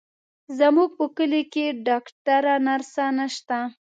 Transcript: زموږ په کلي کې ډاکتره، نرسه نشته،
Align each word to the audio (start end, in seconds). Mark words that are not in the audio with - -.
زموږ 0.59 0.89
په 0.99 1.05
کلي 1.17 1.43
کې 1.53 1.65
ډاکتره، 1.87 2.53
نرسه 2.67 3.05
نشته، 3.17 3.59